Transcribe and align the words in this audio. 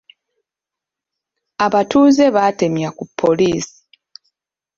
Abatuuze 1.65 2.25
baatemya 2.35 2.89
ku 2.97 3.03
poliisi. 3.19 3.79